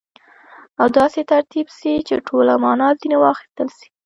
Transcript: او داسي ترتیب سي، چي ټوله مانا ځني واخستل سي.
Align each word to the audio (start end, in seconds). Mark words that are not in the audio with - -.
او 0.79 0.87
داسي 0.97 1.21
ترتیب 1.31 1.67
سي، 1.77 1.91
چي 2.07 2.15
ټوله 2.27 2.53
مانا 2.63 2.87
ځني 3.01 3.17
واخستل 3.19 3.67
سي. 3.77 3.87